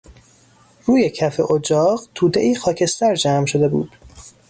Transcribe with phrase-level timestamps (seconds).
[0.85, 3.91] روی کف اجاق تودهای خاکستر جمع شده بود.